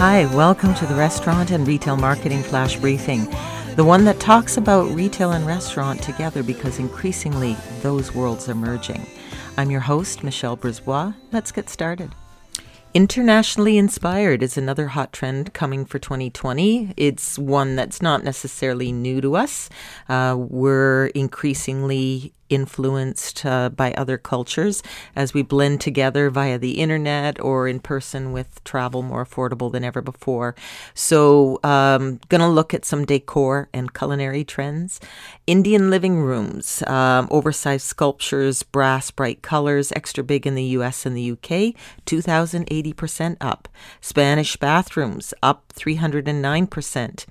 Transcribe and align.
Hi, 0.00 0.24
welcome 0.34 0.72
to 0.76 0.86
the 0.86 0.94
Restaurant 0.94 1.50
and 1.50 1.68
Retail 1.68 1.94
Marketing 1.94 2.42
Flash 2.42 2.76
Briefing, 2.76 3.26
the 3.76 3.84
one 3.84 4.06
that 4.06 4.18
talks 4.18 4.56
about 4.56 4.90
retail 4.94 5.32
and 5.32 5.46
restaurant 5.46 6.02
together 6.02 6.42
because 6.42 6.78
increasingly 6.78 7.54
those 7.82 8.14
worlds 8.14 8.48
are 8.48 8.54
merging. 8.54 9.06
I'm 9.58 9.70
your 9.70 9.82
host, 9.82 10.24
Michelle 10.24 10.56
Brisbois. 10.56 11.14
Let's 11.32 11.52
get 11.52 11.68
started. 11.68 12.14
Internationally 12.94 13.76
inspired 13.76 14.42
is 14.42 14.56
another 14.56 14.86
hot 14.86 15.12
trend 15.12 15.52
coming 15.52 15.84
for 15.84 15.98
2020. 15.98 16.94
It's 16.96 17.38
one 17.38 17.76
that's 17.76 18.00
not 18.00 18.24
necessarily 18.24 18.92
new 18.92 19.20
to 19.20 19.36
us. 19.36 19.68
Uh, 20.08 20.34
we're 20.38 21.08
increasingly 21.08 22.32
influenced 22.50 23.46
uh, 23.46 23.70
by 23.70 23.92
other 23.94 24.18
cultures 24.18 24.82
as 25.16 25.32
we 25.32 25.42
blend 25.42 25.80
together 25.80 26.28
via 26.28 26.58
the 26.58 26.72
internet 26.72 27.40
or 27.40 27.66
in 27.66 27.80
person 27.80 28.32
with 28.32 28.62
travel 28.64 29.02
more 29.02 29.24
affordable 29.24 29.72
than 29.72 29.84
ever 29.84 30.02
before. 30.02 30.54
So, 30.94 31.60
um, 31.64 32.20
going 32.28 32.40
to 32.40 32.48
look 32.48 32.74
at 32.74 32.84
some 32.84 33.06
decor 33.06 33.68
and 33.72 33.94
culinary 33.94 34.44
trends. 34.44 35.00
Indian 35.46 35.90
living 35.90 36.20
rooms, 36.20 36.82
um, 36.86 37.28
oversized 37.30 37.86
sculptures, 37.86 38.62
brass, 38.62 39.10
bright 39.10 39.42
colors, 39.42 39.92
extra 39.92 40.22
big 40.22 40.46
in 40.46 40.54
the 40.54 40.64
US 40.78 41.06
and 41.06 41.16
the 41.16 41.30
UK, 41.32 41.74
2,080% 42.06 43.36
up. 43.40 43.68
Spanish 44.00 44.56
bathrooms 44.56 45.32
up 45.42 45.72
309%. 45.74 47.26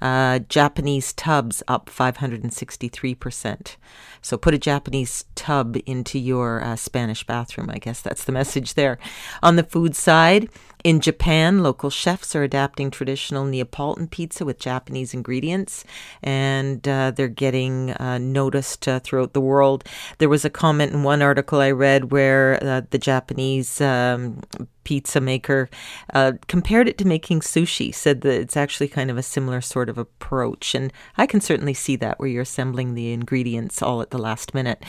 Uh, 0.00 0.38
Japanese 0.48 1.12
tubs 1.12 1.62
up 1.68 1.90
563%. 1.90 3.76
So 4.22 4.36
put 4.36 4.54
a 4.54 4.58
Japanese 4.60 5.24
tub 5.34 5.76
into 5.86 6.18
your 6.18 6.62
uh, 6.62 6.76
Spanish 6.76 7.24
bathroom. 7.24 7.70
I 7.70 7.78
guess 7.78 8.00
that's 8.00 8.24
the 8.24 8.32
message 8.40 8.74
there. 8.74 8.98
On 9.42 9.56
the 9.56 9.64
food 9.64 9.96
side, 9.96 10.48
in 10.82 11.00
Japan, 11.00 11.62
local 11.62 11.90
chefs 11.90 12.34
are 12.34 12.42
adapting 12.42 12.90
traditional 12.90 13.44
Neapolitan 13.44 14.08
pizza 14.08 14.44
with 14.44 14.58
Japanese 14.58 15.12
ingredients, 15.12 15.84
and 16.22 16.86
uh, 16.88 17.10
they're 17.10 17.28
getting 17.28 17.90
uh, 17.92 18.18
noticed 18.18 18.88
uh, 18.88 19.00
throughout 19.00 19.34
the 19.34 19.40
world. 19.40 19.84
There 20.18 20.28
was 20.28 20.44
a 20.44 20.50
comment 20.50 20.92
in 20.92 21.02
one 21.02 21.22
article 21.22 21.60
I 21.60 21.70
read 21.70 22.10
where 22.10 22.62
uh, 22.62 22.82
the 22.90 22.98
Japanese 22.98 23.80
um, 23.80 24.40
pizza 24.84 25.20
maker 25.20 25.68
uh, 26.14 26.32
compared 26.48 26.88
it 26.88 26.98
to 26.98 27.06
making 27.06 27.40
sushi, 27.40 27.94
said 27.94 28.22
that 28.22 28.40
it's 28.40 28.56
actually 28.56 28.88
kind 28.88 29.10
of 29.10 29.18
a 29.18 29.22
similar 29.22 29.60
sort 29.60 29.88
of 29.88 29.98
approach. 29.98 30.74
And 30.74 30.92
I 31.16 31.26
can 31.26 31.40
certainly 31.40 31.74
see 31.74 31.96
that 31.96 32.18
where 32.18 32.28
you're 32.28 32.42
assembling 32.42 32.94
the 32.94 33.12
ingredients 33.12 33.82
all 33.82 34.02
at 34.02 34.10
the 34.10 34.18
last 34.18 34.54
minute. 34.54 34.82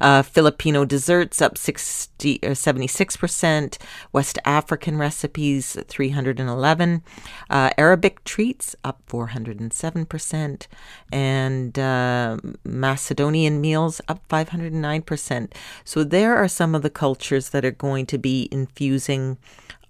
Uh, 0.00 0.22
Filipino 0.22 0.84
desserts 0.84 1.40
up 1.40 1.56
60 1.56 2.40
or 2.42 2.50
76%, 2.50 3.78
West 4.12 4.38
African 4.44 4.98
recipes 4.98 5.76
311, 5.88 7.02
uh, 7.50 7.70
Arabic 7.78 8.24
treats 8.24 8.76
up 8.84 9.02
407%, 9.08 10.66
and 11.12 11.78
uh, 11.78 12.36
Macedonian 12.64 13.60
meals 13.60 14.00
up 14.08 14.26
509%. 14.28 15.52
So 15.84 16.04
there 16.04 16.36
are 16.36 16.48
some 16.48 16.74
of 16.74 16.82
the 16.82 16.90
cultures 16.90 17.50
that 17.50 17.64
are 17.64 17.70
going 17.70 18.06
to 18.06 18.18
be 18.18 18.48
infusing 18.50 19.37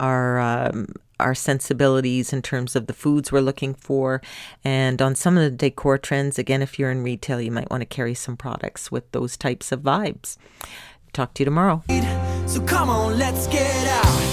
our 0.00 0.38
um, 0.38 0.88
our 1.20 1.34
sensibilities 1.34 2.32
in 2.32 2.42
terms 2.42 2.76
of 2.76 2.86
the 2.86 2.92
foods 2.92 3.32
we're 3.32 3.40
looking 3.40 3.74
for. 3.74 4.22
And 4.64 5.02
on 5.02 5.14
some 5.16 5.36
of 5.36 5.42
the 5.42 5.50
decor 5.50 5.98
trends 5.98 6.38
again 6.38 6.62
if 6.62 6.78
you're 6.78 6.90
in 6.90 7.02
retail 7.02 7.40
you 7.40 7.50
might 7.50 7.70
want 7.70 7.80
to 7.80 7.86
carry 7.86 8.14
some 8.14 8.36
products 8.36 8.92
with 8.92 9.10
those 9.12 9.36
types 9.36 9.72
of 9.72 9.80
vibes. 9.80 10.36
Talk 11.12 11.34
to 11.34 11.40
you 11.40 11.44
tomorrow. 11.44 11.82
So 12.46 12.60
come 12.62 12.88
on 12.88 13.18
let's 13.18 13.46
get 13.48 13.86
out 13.88 14.27